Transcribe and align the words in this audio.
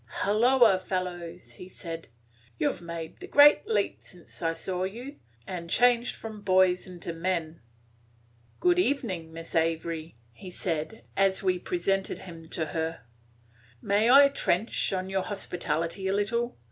"Hulloa, 0.23 0.79
fellows!" 0.79 1.51
he 1.57 1.69
said, 1.69 2.07
"you 2.57 2.71
've 2.73 2.81
made 2.81 3.19
the 3.19 3.27
great 3.27 3.67
leap 3.67 4.01
since 4.01 4.41
I 4.41 4.55
saw 4.55 4.83
you, 4.83 5.17
and 5.45 5.69
changed 5.69 6.15
from 6.15 6.41
boys 6.41 6.87
into 6.87 7.13
men." 7.13 7.61
"Good 8.59 8.79
evening, 8.79 9.31
Miss 9.31 9.53
Avery," 9.53 10.17
he 10.33 10.49
said, 10.49 11.03
as 11.15 11.43
we 11.43 11.59
presented 11.59 12.17
him 12.17 12.49
to 12.49 12.65
her. 12.73 13.01
"May 13.79 14.09
I 14.09 14.29
trench 14.29 14.91
on 14.91 15.07
your 15.07 15.21
hospitality 15.21 16.07
a 16.07 16.13
little? 16.13 16.57